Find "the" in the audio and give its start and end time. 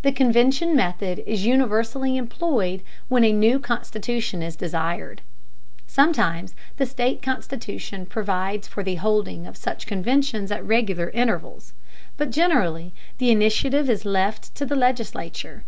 0.00-0.12, 6.78-6.86, 8.82-8.94, 13.18-13.30, 14.64-14.74